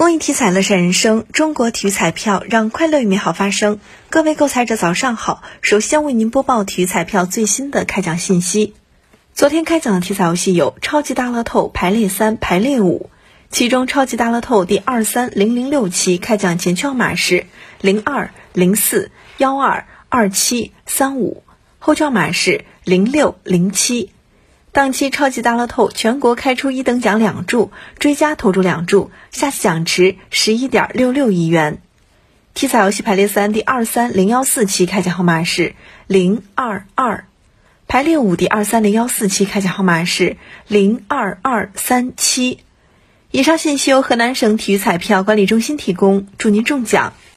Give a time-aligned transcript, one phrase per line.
[0.00, 3.80] 公益体彩乐善人生，中国体育彩票让快乐与美好发生。
[4.08, 8.72] 各位购彩者早上好，首先为您播报体育彩票最新的开奖信息。
[9.34, 13.10] 昨天开奖的体彩游戏有超级大乐透排列三、排列五，
[13.50, 17.44] 其中超级大乐透第二三零零六期开奖前券码是
[17.82, 21.42] 零二零四幺二二七三五，
[21.78, 24.12] 后券码是零六零七。
[24.72, 31.82] 当期超级大乐透全国开出一等奖两注，追加投注两注，下期奖池十一点六六亿元。
[32.54, 35.74] 体彩游戏排列三第二三零幺四期开奖号码是
[36.06, 37.24] 零二二，
[37.88, 40.36] 排列五第二三零幺四期开奖号码是
[40.68, 42.60] 零二二三七。
[43.32, 47.12] 以上信息由河南省体育彩票管理中心提供，祝您中奖。